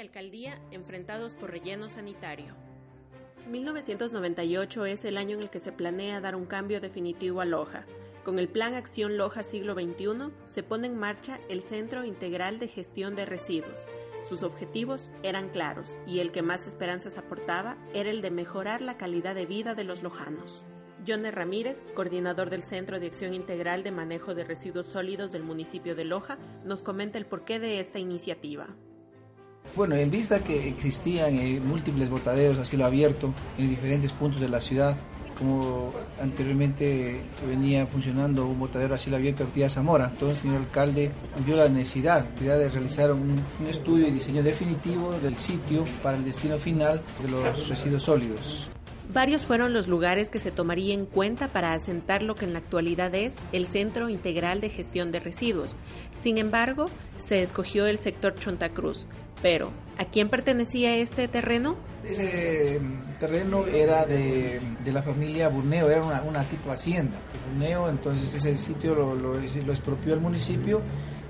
Alcaldía 0.00 0.58
enfrentados 0.70 1.34
por 1.34 1.50
relleno 1.50 1.88
sanitario. 1.88 2.54
1998 3.48 4.86
es 4.86 5.04
el 5.04 5.16
año 5.16 5.36
en 5.36 5.42
el 5.42 5.50
que 5.50 5.60
se 5.60 5.72
planea 5.72 6.20
dar 6.20 6.36
un 6.36 6.46
cambio 6.46 6.80
definitivo 6.80 7.40
a 7.40 7.44
Loja. 7.44 7.86
Con 8.24 8.38
el 8.38 8.48
Plan 8.48 8.74
Acción 8.74 9.16
Loja 9.16 9.42
Siglo 9.42 9.74
XXI 9.74 10.32
se 10.46 10.62
pone 10.62 10.86
en 10.86 10.96
marcha 10.96 11.40
el 11.48 11.62
Centro 11.62 12.04
Integral 12.04 12.58
de 12.58 12.68
Gestión 12.68 13.16
de 13.16 13.24
Residuos. 13.24 13.86
Sus 14.24 14.42
objetivos 14.42 15.10
eran 15.22 15.48
claros 15.48 15.96
y 16.06 16.20
el 16.20 16.30
que 16.30 16.42
más 16.42 16.66
esperanzas 16.66 17.18
aportaba 17.18 17.76
era 17.94 18.10
el 18.10 18.20
de 18.20 18.30
mejorar 18.30 18.80
la 18.80 18.96
calidad 18.96 19.34
de 19.34 19.46
vida 19.46 19.74
de 19.74 19.84
los 19.84 20.02
lojanos. 20.02 20.64
Johnny 21.04 21.30
Ramírez, 21.30 21.84
coordinador 21.94 22.48
del 22.48 22.62
Centro 22.62 23.00
de 23.00 23.08
Acción 23.08 23.34
Integral 23.34 23.82
de 23.82 23.90
Manejo 23.90 24.34
de 24.34 24.44
Residuos 24.44 24.86
Sólidos 24.86 25.32
del 25.32 25.42
municipio 25.42 25.96
de 25.96 26.04
Loja, 26.04 26.38
nos 26.64 26.82
comenta 26.82 27.18
el 27.18 27.26
porqué 27.26 27.58
de 27.58 27.80
esta 27.80 27.98
iniciativa. 27.98 28.68
Bueno, 29.74 29.94
en 29.94 30.10
vista 30.10 30.44
que 30.44 30.68
existían 30.68 31.34
eh, 31.36 31.58
múltiples 31.58 32.10
botaderos 32.10 32.58
a 32.58 32.64
cielo 32.64 32.84
abierto 32.84 33.32
en 33.56 33.70
diferentes 33.70 34.12
puntos 34.12 34.38
de 34.38 34.50
la 34.50 34.60
ciudad, 34.60 34.94
como 35.38 35.94
anteriormente 36.20 37.22
venía 37.48 37.86
funcionando 37.86 38.46
un 38.46 38.60
botadero 38.60 38.94
a 38.94 38.98
cielo 38.98 39.16
abierto 39.16 39.44
en 39.44 39.48
Pía 39.48 39.70
Zamora, 39.70 40.10
entonces 40.12 40.38
el 40.38 40.42
señor 40.42 40.56
alcalde 40.60 41.10
vio 41.46 41.56
la 41.56 41.70
necesidad 41.70 42.24
de 42.24 42.68
realizar 42.68 43.12
un 43.12 43.42
estudio 43.66 44.08
y 44.08 44.10
diseño 44.10 44.42
definitivo 44.42 45.14
del 45.22 45.36
sitio 45.36 45.86
para 46.02 46.18
el 46.18 46.24
destino 46.24 46.58
final 46.58 47.00
de 47.22 47.30
los 47.30 47.68
residuos 47.68 48.02
sólidos. 48.02 48.70
Varios 49.12 49.44
fueron 49.44 49.74
los 49.74 49.88
lugares 49.88 50.30
que 50.30 50.38
se 50.38 50.50
tomaría 50.50 50.94
en 50.94 51.04
cuenta 51.04 51.48
para 51.48 51.74
asentar 51.74 52.22
lo 52.22 52.34
que 52.34 52.46
en 52.46 52.54
la 52.54 52.60
actualidad 52.60 53.14
es 53.14 53.36
el 53.52 53.66
Centro 53.66 54.08
Integral 54.08 54.62
de 54.62 54.70
Gestión 54.70 55.12
de 55.12 55.20
Residuos. 55.20 55.76
Sin 56.14 56.38
embargo, 56.38 56.86
se 57.18 57.42
escogió 57.42 57.84
el 57.86 57.98
sector 57.98 58.34
Chontacruz, 58.34 59.06
pero, 59.42 59.70
¿a 59.98 60.06
quién 60.06 60.30
pertenecía 60.30 60.96
este 60.96 61.28
terreno? 61.28 61.76
Ese 62.04 62.80
terreno 63.20 63.66
era 63.66 64.06
de, 64.06 64.60
la 64.86 65.02
familia 65.02 65.48
Burneo, 65.48 65.90
era 65.90 66.02
una, 66.02 66.44
tipo 66.44 66.70
hacienda. 66.70 67.18
Burneo, 67.50 67.90
entonces 67.90 68.34
ese 68.34 68.56
sitio 68.56 68.94
lo, 68.94 69.14
lo, 69.14 69.34
lo 69.34 69.72
expropió 69.72 70.14
el 70.14 70.20
municipio 70.20 70.80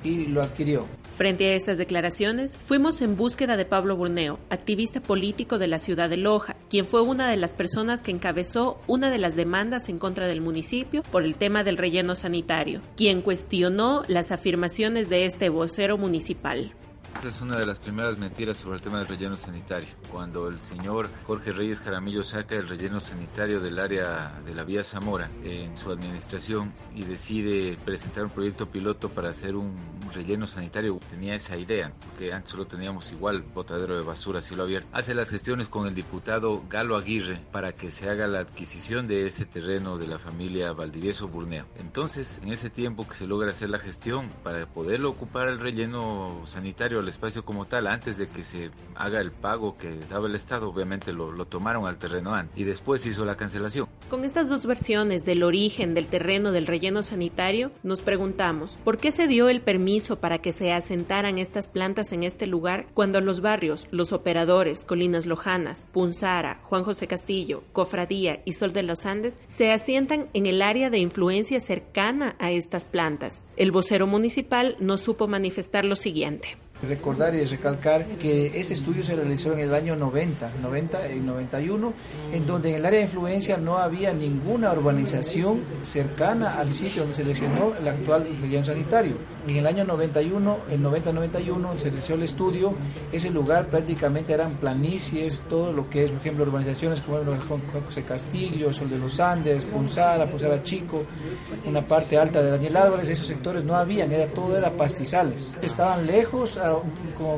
y 0.04 0.26
lo 0.26 0.40
adquirió. 0.40 0.86
Frente 1.14 1.50
a 1.50 1.54
estas 1.54 1.76
declaraciones, 1.76 2.56
fuimos 2.64 3.02
en 3.02 3.16
búsqueda 3.16 3.58
de 3.58 3.66
Pablo 3.66 3.96
Burneo, 3.96 4.38
activista 4.48 5.02
político 5.02 5.58
de 5.58 5.66
la 5.66 5.78
ciudad 5.78 6.08
de 6.08 6.16
Loja, 6.16 6.56
quien 6.70 6.86
fue 6.86 7.02
una 7.02 7.28
de 7.28 7.36
las 7.36 7.52
personas 7.52 8.02
que 8.02 8.10
encabezó 8.10 8.80
una 8.86 9.10
de 9.10 9.18
las 9.18 9.36
demandas 9.36 9.90
en 9.90 9.98
contra 9.98 10.26
del 10.26 10.40
municipio 10.40 11.02
por 11.02 11.22
el 11.22 11.34
tema 11.34 11.64
del 11.64 11.76
relleno 11.76 12.16
sanitario, 12.16 12.80
quien 12.96 13.20
cuestionó 13.20 14.04
las 14.08 14.32
afirmaciones 14.32 15.10
de 15.10 15.26
este 15.26 15.50
vocero 15.50 15.98
municipal. 15.98 16.72
Esa 17.14 17.28
es 17.28 17.40
una 17.40 17.58
de 17.58 17.66
las 17.66 17.78
primeras 17.78 18.18
mentiras 18.18 18.56
sobre 18.56 18.76
el 18.76 18.82
tema 18.82 18.98
del 18.98 19.06
relleno 19.06 19.36
sanitario. 19.36 19.88
Cuando 20.10 20.48
el 20.48 20.58
señor 20.58 21.08
Jorge 21.26 21.52
Reyes 21.52 21.80
Caramillo 21.80 22.24
saca 22.24 22.56
el 22.56 22.68
relleno 22.68 22.98
sanitario 23.00 23.60
del 23.60 23.78
área 23.78 24.40
de 24.44 24.54
la 24.54 24.64
vía 24.64 24.82
Zamora 24.82 25.30
en 25.44 25.76
su 25.76 25.92
administración 25.92 26.72
y 26.94 27.04
decide 27.04 27.76
presentar 27.84 28.24
un 28.24 28.30
proyecto 28.30 28.68
piloto 28.68 29.08
para 29.08 29.30
hacer 29.30 29.54
un 29.54 29.76
relleno 30.12 30.46
sanitario, 30.46 30.98
tenía 31.10 31.34
esa 31.34 31.56
idea, 31.56 31.92
que 32.18 32.32
antes 32.32 32.50
solo 32.50 32.66
teníamos 32.66 33.12
igual 33.12 33.42
botadero 33.42 33.96
de 33.96 34.04
basura 34.04 34.40
cielo 34.40 34.64
abierto. 34.64 34.88
Hace 34.92 35.14
las 35.14 35.30
gestiones 35.30 35.68
con 35.68 35.86
el 35.86 35.94
diputado 35.94 36.62
Galo 36.68 36.96
Aguirre 36.96 37.40
para 37.52 37.72
que 37.72 37.90
se 37.90 38.10
haga 38.10 38.26
la 38.26 38.40
adquisición 38.40 39.06
de 39.06 39.26
ese 39.26 39.46
terreno 39.46 39.96
de 39.96 40.06
la 40.06 40.18
familia 40.18 40.72
Valdivieso 40.72 41.28
Burneo. 41.28 41.66
Entonces, 41.76 42.40
en 42.42 42.52
ese 42.52 42.70
tiempo 42.70 43.06
que 43.06 43.14
se 43.14 43.26
logra 43.26 43.50
hacer 43.50 43.70
la 43.70 43.78
gestión 43.78 44.30
para 44.42 44.66
poderlo 44.66 45.10
ocupar 45.10 45.48
el 45.48 45.60
relleno 45.60 46.42
sanitario 46.46 47.01
el 47.02 47.08
espacio 47.08 47.44
como 47.44 47.66
tal 47.66 47.86
antes 47.86 48.16
de 48.16 48.28
que 48.28 48.42
se 48.44 48.70
haga 48.94 49.20
el 49.20 49.32
pago 49.32 49.76
que 49.76 49.90
daba 50.08 50.26
el 50.28 50.34
Estado. 50.34 50.68
Obviamente 50.68 51.12
lo, 51.12 51.44
tomaron 51.44 51.86
al 51.86 51.98
terreno 51.98 52.22
y 52.54 52.64
después 52.64 53.04
hizo 53.04 53.24
la 53.24 53.36
cancelación. 53.36 53.88
Con 54.08 54.24
estas 54.24 54.48
dos 54.48 54.64
versiones 54.64 55.24
del 55.24 55.42
origen 55.42 55.92
del 55.92 56.08
terreno 56.08 56.52
del 56.52 56.66
relleno 56.66 57.02
sanitario, 57.02 57.72
nos 57.82 58.00
preguntamos, 58.00 58.78
¿por 58.84 58.96
qué 58.96 59.10
se 59.10 59.26
dio 59.26 59.48
el 59.48 59.60
permiso 59.60 60.20
para 60.20 60.38
que 60.38 60.52
se 60.52 60.72
asentaran 60.72 61.38
estas 61.38 61.68
plantas 61.68 62.12
en 62.12 62.22
este 62.22 62.46
lugar 62.46 62.86
cuando 62.94 63.20
los 63.20 63.40
barrios, 63.40 63.86
los 63.90 64.12
operadores, 64.12 64.84
Colinas 64.84 65.26
Lojanas, 65.26 65.84
Punzara, 65.92 66.60
Juan 66.64 66.84
José 66.84 67.06
Castillo, 67.06 67.64
Cofradía 67.72 68.40
y 68.44 68.52
Sol 68.52 68.72
de 68.72 68.82
los 68.82 69.04
Andes 69.04 69.38
se 69.48 69.72
asientan 69.72 70.28
en 70.32 70.46
el 70.46 70.62
área 70.62 70.90
de 70.90 70.98
influencia 70.98 71.60
cercana 71.60 72.36
a 72.38 72.50
estas 72.50 72.84
plantas? 72.84 73.42
El 73.56 73.72
vocero 73.72 74.06
municipal 74.06 74.76
nos 74.80 75.00
supo 75.00 75.28
manifestar 75.28 75.84
lo 75.84 75.96
siguiente 75.96 76.56
recordar 76.82 77.34
y 77.34 77.44
recalcar 77.44 78.04
que 78.18 78.58
ese 78.58 78.74
estudio 78.74 79.02
se 79.02 79.16
realizó 79.16 79.52
en 79.52 79.60
el 79.60 79.74
año 79.74 79.96
90, 79.96 80.50
90 80.62 81.12
y 81.12 81.20
91, 81.20 81.92
en 82.32 82.46
donde 82.46 82.70
en 82.70 82.76
el 82.76 82.86
área 82.86 82.98
de 82.98 83.06
influencia 83.06 83.56
no 83.56 83.78
había 83.78 84.12
ninguna 84.12 84.72
urbanización 84.72 85.60
cercana 85.84 86.58
al 86.58 86.70
sitio 86.72 87.02
donde 87.02 87.16
se 87.16 87.22
seleccionó 87.22 87.72
el 87.78 87.88
actual 87.88 88.26
relleno 88.40 88.64
sanitario. 88.64 89.14
En 89.46 89.56
el 89.56 89.66
año 89.66 89.84
91, 89.84 90.58
el 90.70 90.82
90-91, 90.82 91.78
se 91.78 91.90
realizó 91.90 92.14
el 92.14 92.22
estudio, 92.22 92.74
ese 93.10 93.30
lugar 93.30 93.66
prácticamente 93.66 94.32
eran 94.32 94.52
planicies, 94.52 95.42
todo 95.48 95.72
lo 95.72 95.90
que 95.90 96.04
es, 96.04 96.10
por 96.10 96.20
ejemplo, 96.20 96.44
urbanizaciones 96.44 97.00
como 97.00 97.18
el 97.18 97.38
José 97.86 98.02
Castillo, 98.02 98.72
Sol 98.72 98.88
de 98.88 98.98
los 98.98 99.18
Andes, 99.18 99.64
Punzara, 99.64 100.26
Punzara 100.26 100.62
Chico, 100.62 101.04
una 101.66 101.84
parte 101.84 102.16
alta 102.18 102.42
de 102.42 102.50
Daniel 102.50 102.76
Álvarez, 102.76 103.08
esos 103.08 103.26
sectores 103.26 103.64
no 103.64 103.74
habían, 103.74 104.12
era 104.12 104.26
todo 104.26 104.56
era 104.56 104.70
pastizales. 104.70 105.56
Estaban 105.62 106.06
lejos, 106.06 106.56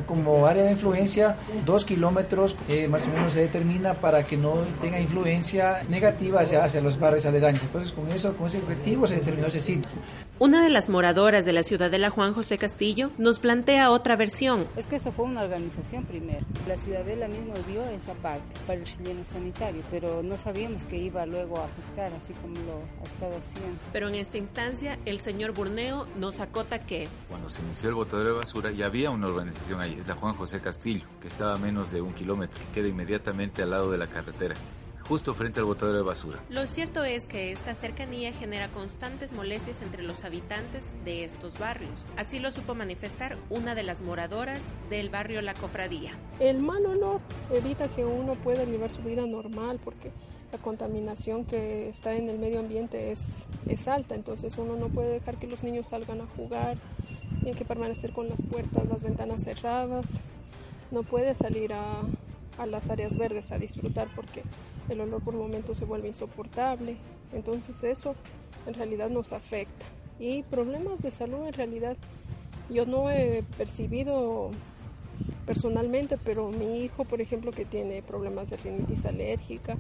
como, 0.06 0.46
área 0.46 0.64
de 0.64 0.72
influencia, 0.72 1.36
dos 1.64 1.84
kilómetros 1.84 2.56
eh, 2.68 2.88
más 2.88 3.02
o 3.04 3.08
menos 3.08 3.32
se 3.32 3.40
determina 3.40 3.94
para 3.94 4.24
que 4.24 4.36
no 4.36 4.54
tenga 4.80 5.00
influencia 5.00 5.82
negativa 5.88 6.40
hacia, 6.40 6.64
hacia 6.64 6.80
los 6.80 6.98
barrios 6.98 7.26
aledaños. 7.26 7.62
Entonces, 7.62 7.92
con 7.92 8.10
eso, 8.10 8.36
con 8.36 8.48
ese 8.48 8.58
objetivo 8.58 9.06
se 9.06 9.16
determinó 9.16 9.48
ese 9.48 9.60
sitio. 9.60 9.90
Una 10.40 10.64
de 10.64 10.68
las 10.68 10.88
moradoras 10.88 11.44
de 11.44 11.52
la 11.52 11.62
ciudadela 11.62 12.10
Juan 12.10 12.34
José 12.34 12.58
Castillo 12.58 13.12
nos 13.18 13.38
plantea 13.38 13.92
otra 13.92 14.16
versión. 14.16 14.66
Es 14.76 14.88
que 14.88 14.96
esto 14.96 15.12
fue 15.12 15.26
una 15.26 15.42
organización 15.42 16.04
primero. 16.06 16.44
La 16.66 16.76
ciudadela 16.76 17.28
mismo 17.28 17.54
dio 17.68 17.84
esa 17.86 18.14
parte 18.14 18.48
para 18.66 18.80
el 18.80 18.84
relleno 18.84 19.24
sanitario, 19.24 19.82
pero 19.92 20.24
no 20.24 20.36
sabíamos 20.36 20.86
que 20.86 20.96
iba 20.96 21.24
luego 21.24 21.60
a 21.60 21.66
afectar, 21.66 22.12
así 22.14 22.32
como 22.42 22.56
lo 22.66 22.78
ha 23.00 23.04
estado 23.04 23.36
haciendo. 23.36 23.78
Pero 23.92 24.08
en 24.08 24.16
esta 24.16 24.36
instancia, 24.36 24.98
el 25.04 25.20
señor 25.20 25.52
Burneo 25.52 26.08
nos 26.18 26.40
acota 26.40 26.80
que... 26.80 27.06
Cuando 27.28 27.48
se 27.48 27.62
inició 27.62 27.90
el 27.90 27.94
botadero 27.94 28.30
de 28.30 28.38
basura, 28.40 28.72
ya 28.72 28.86
había 28.86 29.10
una 29.10 29.28
organización 29.28 29.80
ahí, 29.80 29.94
es 29.96 30.08
la 30.08 30.16
Juan 30.16 30.34
José 30.34 30.60
Castillo, 30.60 31.06
que 31.20 31.28
estaba 31.28 31.54
a 31.54 31.58
menos 31.58 31.92
de 31.92 32.02
un 32.02 32.12
kilómetro, 32.12 32.58
que 32.58 32.80
queda 32.80 32.88
inmediatamente 32.88 33.62
al 33.62 33.70
lado 33.70 33.88
de 33.92 33.98
la 33.98 34.08
carretera 34.08 34.56
justo 35.08 35.34
frente 35.34 35.60
al 35.60 35.66
botadero 35.66 35.98
de 35.98 36.04
basura. 36.04 36.40
Lo 36.48 36.66
cierto 36.66 37.04
es 37.04 37.26
que 37.26 37.52
esta 37.52 37.74
cercanía 37.74 38.32
genera 38.32 38.68
constantes 38.68 39.32
molestias 39.32 39.82
entre 39.82 40.02
los 40.02 40.24
habitantes 40.24 40.86
de 41.04 41.24
estos 41.24 41.58
barrios. 41.58 42.04
Así 42.16 42.38
lo 42.38 42.50
supo 42.50 42.74
manifestar 42.74 43.36
una 43.50 43.74
de 43.74 43.82
las 43.82 44.00
moradoras 44.00 44.62
del 44.90 45.10
barrio 45.10 45.42
La 45.42 45.54
Cofradía. 45.54 46.12
El 46.40 46.60
mal 46.60 46.84
olor 46.86 47.20
evita 47.50 47.88
que 47.88 48.04
uno 48.04 48.34
pueda 48.34 48.64
llevar 48.64 48.90
su 48.90 49.02
vida 49.02 49.26
normal 49.26 49.78
porque 49.84 50.10
la 50.52 50.58
contaminación 50.58 51.44
que 51.44 51.88
está 51.88 52.14
en 52.14 52.28
el 52.28 52.38
medio 52.38 52.60
ambiente 52.60 53.10
es, 53.10 53.46
es 53.66 53.88
alta, 53.88 54.14
entonces 54.14 54.56
uno 54.56 54.76
no 54.76 54.88
puede 54.88 55.10
dejar 55.10 55.36
que 55.36 55.48
los 55.48 55.64
niños 55.64 55.88
salgan 55.88 56.20
a 56.20 56.26
jugar, 56.36 56.78
tiene 57.42 57.58
que 57.58 57.64
permanecer 57.64 58.12
con 58.12 58.28
las 58.28 58.40
puertas, 58.40 58.86
las 58.86 59.02
ventanas 59.02 59.42
cerradas, 59.42 60.20
no 60.92 61.02
puede 61.02 61.34
salir 61.34 61.72
a, 61.72 62.02
a 62.58 62.66
las 62.66 62.90
áreas 62.90 63.16
verdes 63.16 63.52
a 63.52 63.58
disfrutar 63.58 64.08
porque 64.14 64.42
el 64.88 65.00
olor 65.00 65.22
por 65.22 65.34
momentos 65.34 65.78
se 65.78 65.84
vuelve 65.84 66.08
insoportable. 66.08 66.96
Entonces 67.32 67.82
eso 67.84 68.14
en 68.66 68.74
realidad 68.74 69.10
nos 69.10 69.32
afecta. 69.32 69.86
Y 70.18 70.42
problemas 70.44 71.02
de 71.02 71.10
salud 71.10 71.46
en 71.46 71.52
realidad 71.52 71.96
yo 72.70 72.86
no 72.86 73.10
he 73.10 73.42
percibido 73.58 74.50
personalmente, 75.44 76.16
pero 76.22 76.50
mi 76.50 76.80
hijo, 76.82 77.04
por 77.04 77.20
ejemplo, 77.20 77.52
que 77.52 77.64
tiene 77.64 78.02
problemas 78.02 78.50
de 78.50 78.56
rinitis 78.56 79.04
alérgica, 79.04 79.76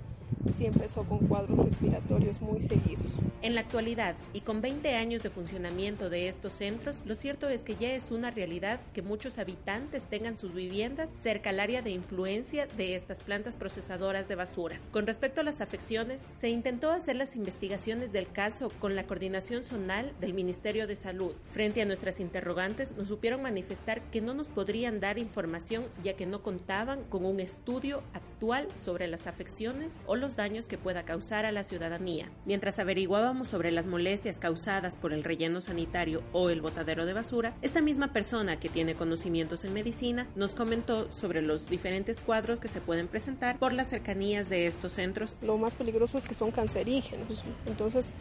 sí 0.52 0.66
empezó 0.66 1.04
con 1.04 1.18
cuadros 1.26 1.58
respiratorios 1.58 2.40
muy 2.40 2.60
seguidos. 2.60 3.18
En 3.42 3.54
la 3.54 3.62
actualidad, 3.62 4.14
y 4.32 4.40
con 4.40 4.60
20 4.60 4.94
años 4.94 5.22
de 5.22 5.30
funcionamiento 5.30 6.10
de 6.10 6.28
estos 6.28 6.54
centros, 6.54 6.98
lo 7.04 7.14
cierto 7.14 7.48
es 7.48 7.62
que 7.62 7.76
ya 7.76 7.92
es 7.94 8.10
una 8.10 8.30
realidad 8.30 8.80
que 8.92 9.02
muchos 9.02 9.38
habitantes 9.38 10.04
tengan 10.04 10.36
sus 10.36 10.54
viviendas 10.54 11.10
cerca 11.10 11.50
al 11.50 11.60
área 11.60 11.82
de 11.82 11.90
influencia 11.90 12.66
de 12.66 12.94
estas 12.94 13.20
plantas 13.20 13.56
procesadoras 13.56 14.28
de 14.28 14.34
basura. 14.34 14.80
Con 14.92 15.06
respecto 15.06 15.40
a 15.40 15.44
las 15.44 15.60
afecciones, 15.60 16.26
se 16.34 16.48
intentó 16.48 16.90
hacer 16.90 17.16
las 17.16 17.36
investigaciones 17.36 18.12
del 18.12 18.30
caso 18.30 18.70
con 18.80 18.96
la 18.96 19.04
coordinación 19.04 19.64
zonal 19.64 20.12
del 20.20 20.34
Ministerio 20.34 20.86
de 20.86 20.96
Salud. 20.96 21.34
Frente 21.46 21.82
a 21.82 21.86
nuestras 21.86 22.20
interrogantes, 22.20 22.92
nos 22.96 23.08
supieron 23.08 23.42
manifestar 23.42 24.02
que 24.10 24.20
no 24.20 24.34
nos 24.34 24.48
podrían 24.48 25.00
dar 25.00 25.18
información 25.18 25.53
ya 26.02 26.14
que 26.14 26.26
no 26.26 26.42
contaban 26.42 27.04
con 27.04 27.24
un 27.24 27.40
estudio 27.40 28.02
actual 28.12 28.68
sobre 28.76 29.06
las 29.06 29.26
afecciones 29.26 29.98
o 30.06 30.16
los 30.16 30.36
daños 30.36 30.66
que 30.66 30.78
pueda 30.78 31.04
causar 31.04 31.46
a 31.46 31.52
la 31.52 31.64
ciudadanía. 31.64 32.30
Mientras 32.44 32.78
averiguábamos 32.78 33.48
sobre 33.48 33.70
las 33.70 33.86
molestias 33.86 34.38
causadas 34.38 34.96
por 34.96 35.12
el 35.12 35.24
relleno 35.24 35.60
sanitario 35.60 36.22
o 36.32 36.50
el 36.50 36.60
botadero 36.60 37.06
de 37.06 37.12
basura, 37.12 37.54
esta 37.62 37.80
misma 37.80 38.12
persona 38.12 38.58
que 38.58 38.68
tiene 38.68 38.94
conocimientos 38.94 39.64
en 39.64 39.72
medicina 39.72 40.26
nos 40.34 40.54
comentó 40.54 41.10
sobre 41.12 41.42
los 41.42 41.68
diferentes 41.68 42.20
cuadros 42.20 42.60
que 42.60 42.68
se 42.68 42.80
pueden 42.80 43.08
presentar 43.08 43.58
por 43.58 43.72
las 43.72 43.88
cercanías 43.88 44.48
de 44.48 44.66
estos 44.66 44.92
centros. 44.92 45.36
Lo 45.42 45.56
más 45.58 45.74
peligroso 45.76 46.18
es 46.18 46.26
que 46.26 46.34
son 46.34 46.50
cancerígenos, 46.50 47.42
entonces 47.66 48.12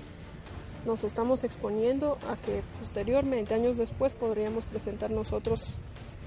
nos 0.85 1.03
estamos 1.03 1.44
exponiendo 1.44 2.18
a 2.30 2.35
que 2.35 2.62
posteriormente, 2.80 3.53
años 3.53 3.77
después, 3.77 4.13
podríamos 4.13 4.65
presentar 4.65 5.12
nosotros 5.12 5.68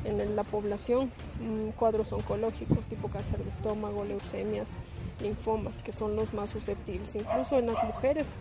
en 0.06 0.36
la 0.36 0.44
población 0.44 1.10
mm, 1.40 1.70
cuadros 1.70 2.12
oncológicos 2.12 2.86
tipo 2.86 3.08
cáncer 3.08 3.42
de 3.42 3.50
estómago, 3.50 4.04
leucemias, 4.04 4.78
linfomas, 5.20 5.78
que 5.78 5.92
son 5.92 6.16
los 6.16 6.32
más 6.32 6.50
susceptibles. 6.50 7.14
Incluso 7.14 7.58
en 7.58 7.66
las 7.66 7.82
mujeres 7.84 8.36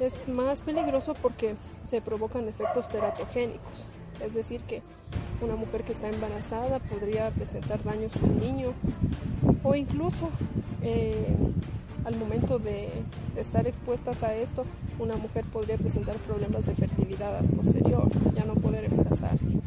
es 0.00 0.28
más 0.28 0.60
peligroso 0.60 1.14
porque 1.20 1.54
se 1.84 2.00
provocan 2.00 2.48
efectos 2.48 2.88
teratogénicos, 2.88 3.86
es 4.24 4.34
decir, 4.34 4.60
que 4.62 4.82
una 5.40 5.56
mujer 5.56 5.82
que 5.82 5.92
está 5.92 6.08
embarazada 6.08 6.78
podría 6.78 7.30
presentar 7.30 7.82
daños 7.82 8.16
a 8.16 8.20
un 8.20 8.38
niño 8.38 8.68
o 9.62 9.74
incluso 9.74 10.30
eh, 10.82 11.34
al 12.04 12.16
momento 12.16 12.58
de, 12.58 12.88
estar 13.36 13.66
expuestas 13.66 14.22
a 14.22 14.34
esto, 14.34 14.64
una 14.98 15.16
mujer 15.16 15.44
podría 15.44 15.76
presentar 15.78 16.16
problemas 16.16 16.66
de 16.66 16.74
fertilidad 16.74 17.42
posterior, 17.56 18.08
ya 18.34 18.44
no 18.44 18.54
poder 18.54 18.84
embarazarse. 18.84 19.58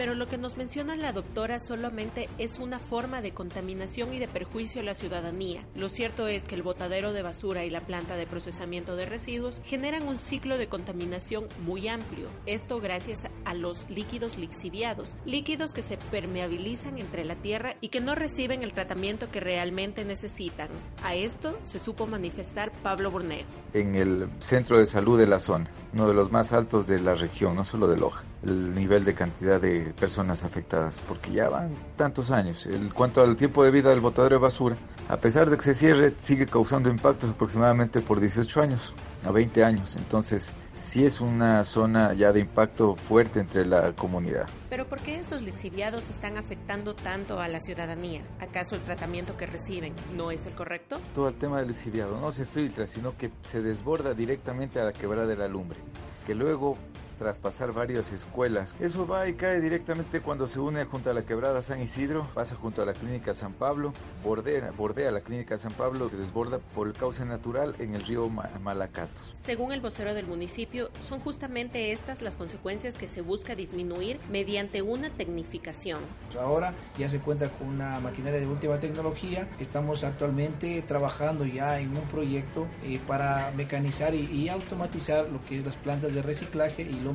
Pero 0.00 0.14
lo 0.14 0.26
que 0.28 0.38
nos 0.38 0.56
menciona 0.56 0.96
la 0.96 1.12
doctora 1.12 1.60
solamente 1.60 2.30
es 2.38 2.58
una 2.58 2.78
forma 2.78 3.20
de 3.20 3.32
contaminación 3.32 4.14
y 4.14 4.18
de 4.18 4.28
perjuicio 4.28 4.80
a 4.80 4.84
la 4.84 4.94
ciudadanía. 4.94 5.62
Lo 5.74 5.90
cierto 5.90 6.26
es 6.26 6.44
que 6.44 6.54
el 6.54 6.62
botadero 6.62 7.12
de 7.12 7.20
basura 7.20 7.66
y 7.66 7.70
la 7.70 7.82
planta 7.82 8.16
de 8.16 8.26
procesamiento 8.26 8.96
de 8.96 9.04
residuos 9.04 9.60
generan 9.62 10.08
un 10.08 10.16
ciclo 10.16 10.56
de 10.56 10.68
contaminación 10.68 11.48
muy 11.66 11.86
amplio. 11.86 12.30
Esto 12.46 12.80
gracias 12.80 13.26
a 13.44 13.52
los 13.52 13.84
líquidos 13.90 14.38
lixiviados, 14.38 15.16
líquidos 15.26 15.74
que 15.74 15.82
se 15.82 15.98
permeabilizan 15.98 16.96
entre 16.96 17.26
la 17.26 17.34
tierra 17.34 17.76
y 17.82 17.88
que 17.88 18.00
no 18.00 18.14
reciben 18.14 18.62
el 18.62 18.72
tratamiento 18.72 19.30
que 19.30 19.40
realmente 19.40 20.06
necesitan. 20.06 20.70
A 21.02 21.14
esto 21.14 21.58
se 21.62 21.78
supo 21.78 22.06
manifestar 22.06 22.72
Pablo 22.82 23.10
Borneo. 23.10 23.59
En 23.72 23.94
el 23.94 24.28
centro 24.40 24.78
de 24.78 24.86
salud 24.86 25.18
de 25.18 25.26
la 25.26 25.38
zona, 25.38 25.66
uno 25.92 26.08
de 26.08 26.14
los 26.14 26.32
más 26.32 26.52
altos 26.52 26.86
de 26.86 26.98
la 27.00 27.14
región, 27.14 27.54
no 27.54 27.64
solo 27.64 27.86
de 27.86 27.96
Loja, 27.96 28.24
el 28.42 28.74
nivel 28.74 29.04
de 29.04 29.14
cantidad 29.14 29.60
de 29.60 29.92
personas 29.98 30.42
afectadas, 30.42 31.02
porque 31.06 31.30
ya 31.30 31.48
van 31.48 31.70
tantos 31.96 32.30
años. 32.30 32.66
En 32.66 32.88
cuanto 32.88 33.22
al 33.22 33.36
tiempo 33.36 33.62
de 33.62 33.70
vida 33.70 33.90
del 33.90 34.00
botadero 34.00 34.36
de 34.36 34.42
basura, 34.42 34.76
a 35.08 35.16
pesar 35.18 35.50
de 35.50 35.56
que 35.56 35.62
se 35.62 35.74
cierre, 35.74 36.14
sigue 36.18 36.46
causando 36.46 36.90
impactos 36.90 37.30
aproximadamente 37.30 38.00
por 38.00 38.18
18 38.18 38.60
años 38.60 38.92
a 39.24 39.30
20 39.30 39.62
años. 39.62 39.96
Entonces, 39.96 40.52
sí 40.80 41.04
es 41.04 41.20
una 41.20 41.62
zona 41.64 42.14
ya 42.14 42.32
de 42.32 42.40
impacto 42.40 42.96
fuerte 42.96 43.40
entre 43.40 43.66
la 43.66 43.92
comunidad. 43.92 44.48
Pero 44.68 44.86
¿por 44.88 45.00
qué 45.00 45.16
estos 45.16 45.42
lixiviados 45.42 46.10
están 46.10 46.36
afectando 46.36 46.94
tanto 46.94 47.40
a 47.40 47.48
la 47.48 47.60
ciudadanía? 47.60 48.22
¿Acaso 48.40 48.74
el 48.74 48.82
tratamiento 48.82 49.36
que 49.36 49.46
reciben 49.46 49.94
no 50.16 50.30
es 50.30 50.46
el 50.46 50.54
correcto? 50.54 51.00
Todo 51.14 51.28
el 51.28 51.34
tema 51.34 51.58
del 51.60 51.68
lixiviado 51.68 52.20
no 52.20 52.30
se 52.30 52.44
filtra, 52.44 52.86
sino 52.86 53.16
que 53.16 53.30
se 53.42 53.62
desborda 53.62 54.14
directamente 54.14 54.80
a 54.80 54.84
la 54.84 54.92
quebrada 54.92 55.26
de 55.26 55.36
la 55.36 55.48
lumbre, 55.48 55.78
que 56.26 56.34
luego 56.34 56.76
tras 57.20 57.38
pasar 57.38 57.74
varias 57.74 58.12
escuelas. 58.12 58.74
Eso 58.80 59.06
va 59.06 59.28
y 59.28 59.34
cae 59.34 59.60
directamente 59.60 60.22
cuando 60.22 60.46
se 60.46 60.58
une 60.58 60.86
junto 60.86 61.10
a 61.10 61.12
la 61.12 61.22
quebrada 61.22 61.60
San 61.60 61.82
Isidro, 61.82 62.26
pasa 62.32 62.56
junto 62.56 62.80
a 62.80 62.86
la 62.86 62.94
clínica 62.94 63.34
San 63.34 63.52
Pablo, 63.52 63.92
bordea, 64.24 64.70
bordea 64.70 65.10
la 65.10 65.20
clínica 65.20 65.58
San 65.58 65.72
Pablo, 65.72 66.08
se 66.08 66.16
desborda 66.16 66.60
por 66.74 66.86
el 66.86 66.94
cauce 66.94 67.26
natural 67.26 67.74
en 67.78 67.94
el 67.94 68.06
río 68.06 68.30
Malacatos. 68.30 69.20
Según 69.34 69.72
el 69.72 69.82
vocero 69.82 70.14
del 70.14 70.26
municipio, 70.26 70.88
son 71.02 71.20
justamente 71.20 71.92
estas 71.92 72.22
las 72.22 72.36
consecuencias 72.36 72.96
que 72.96 73.06
se 73.06 73.20
busca 73.20 73.54
disminuir 73.54 74.18
mediante 74.30 74.80
una 74.80 75.10
tecnificación. 75.10 76.00
Ahora 76.40 76.72
ya 76.96 77.10
se 77.10 77.18
cuenta 77.18 77.50
con 77.50 77.68
una 77.68 78.00
maquinaria 78.00 78.40
de 78.40 78.46
última 78.46 78.80
tecnología. 78.80 79.46
Estamos 79.60 80.04
actualmente 80.04 80.80
trabajando 80.80 81.44
ya 81.44 81.80
en 81.80 81.90
un 81.90 82.08
proyecto 82.08 82.66
eh, 82.82 82.98
para 83.06 83.52
mecanizar 83.58 84.14
y, 84.14 84.24
y, 84.24 84.48
automatizar 84.48 85.28
lo 85.28 85.44
que 85.44 85.58
es 85.58 85.66
las 85.66 85.76
plantas 85.76 86.14
de 86.14 86.22
reciclaje 86.22 86.80
y 86.80 86.98
lo 87.00 87.09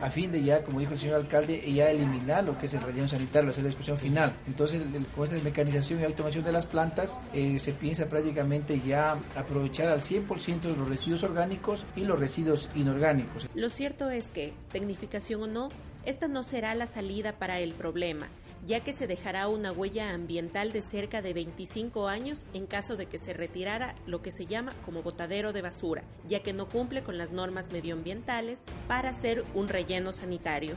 a 0.00 0.10
fin 0.10 0.32
de 0.32 0.42
ya, 0.42 0.62
como 0.62 0.80
dijo 0.80 0.92
el 0.92 0.98
señor 0.98 1.16
alcalde, 1.16 1.60
ya 1.72 1.90
eliminar 1.90 2.44
lo 2.44 2.58
que 2.58 2.66
es 2.66 2.74
el 2.74 2.80
relleno 2.80 3.08
sanitario, 3.08 3.50
hacer 3.50 3.64
la 3.64 3.68
discusión 3.68 3.98
final. 3.98 4.32
Entonces, 4.46 4.82
con 5.14 5.24
esta 5.24 5.42
mecanización 5.42 6.00
y 6.00 6.04
automación 6.04 6.44
de 6.44 6.52
las 6.52 6.66
plantas, 6.66 7.20
eh, 7.32 7.58
se 7.58 7.72
piensa 7.72 8.06
prácticamente 8.06 8.80
ya 8.80 9.16
aprovechar 9.36 9.88
al 9.88 10.00
100% 10.00 10.60
de 10.60 10.76
los 10.76 10.88
residuos 10.88 11.22
orgánicos 11.22 11.84
y 11.96 12.04
los 12.04 12.18
residuos 12.18 12.68
inorgánicos. 12.74 13.48
Lo 13.54 13.68
cierto 13.68 14.10
es 14.10 14.28
que, 14.28 14.52
tecnificación 14.72 15.42
o 15.42 15.46
no, 15.46 15.68
esta 16.04 16.28
no 16.28 16.42
será 16.42 16.74
la 16.74 16.86
salida 16.86 17.32
para 17.32 17.60
el 17.60 17.72
problema 17.72 18.28
ya 18.68 18.80
que 18.80 18.92
se 18.92 19.06
dejará 19.06 19.48
una 19.48 19.72
huella 19.72 20.12
ambiental 20.12 20.72
de 20.72 20.82
cerca 20.82 21.22
de 21.22 21.32
25 21.32 22.06
años 22.06 22.46
en 22.52 22.66
caso 22.66 22.98
de 22.98 23.06
que 23.06 23.16
se 23.16 23.32
retirara 23.32 23.94
lo 24.06 24.20
que 24.20 24.30
se 24.30 24.44
llama 24.44 24.74
como 24.84 25.02
botadero 25.02 25.54
de 25.54 25.62
basura, 25.62 26.04
ya 26.28 26.42
que 26.42 26.52
no 26.52 26.68
cumple 26.68 27.02
con 27.02 27.16
las 27.16 27.32
normas 27.32 27.72
medioambientales 27.72 28.64
para 28.86 29.14
ser 29.14 29.42
un 29.54 29.68
relleno 29.68 30.12
sanitario 30.12 30.76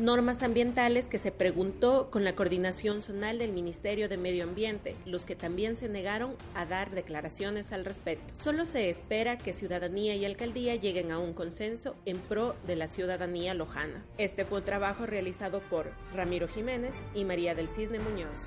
normas 0.00 0.42
ambientales 0.42 1.08
que 1.08 1.18
se 1.18 1.30
preguntó 1.30 2.10
con 2.10 2.24
la 2.24 2.34
coordinación 2.34 3.02
zonal 3.02 3.38
del 3.38 3.52
Ministerio 3.52 4.08
de 4.08 4.16
Medio 4.16 4.44
Ambiente, 4.44 4.96
los 5.04 5.26
que 5.26 5.36
también 5.36 5.76
se 5.76 5.88
negaron 5.88 6.34
a 6.54 6.64
dar 6.64 6.90
declaraciones 6.90 7.70
al 7.72 7.84
respecto. 7.84 8.34
Solo 8.34 8.64
se 8.64 8.88
espera 8.88 9.36
que 9.36 9.52
ciudadanía 9.52 10.16
y 10.16 10.24
alcaldía 10.24 10.74
lleguen 10.74 11.12
a 11.12 11.18
un 11.18 11.34
consenso 11.34 11.96
en 12.06 12.18
pro 12.18 12.56
de 12.66 12.76
la 12.76 12.88
ciudadanía 12.88 13.52
lojana. 13.52 14.02
Este 14.16 14.44
fue 14.46 14.60
un 14.60 14.64
trabajo 14.64 15.04
realizado 15.04 15.60
por 15.60 15.92
Ramiro 16.14 16.48
Jiménez 16.48 16.94
y 17.14 17.24
María 17.24 17.54
del 17.54 17.68
Cisne 17.68 17.98
Muñoz. 17.98 18.38